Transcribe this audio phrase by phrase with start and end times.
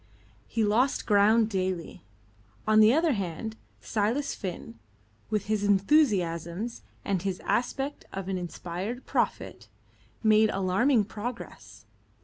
[0.47, 2.03] He lost ground daily.
[2.65, 4.79] On the other hand, Silas Finn,
[5.29, 9.67] with his enthusiasms, and his aspect of an inspired prophet,
[10.23, 11.85] made alarming progress.